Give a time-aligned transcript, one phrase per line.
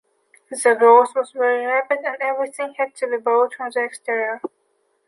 [0.49, 4.41] The growth was very rapid and everything had to be brought from the exterior.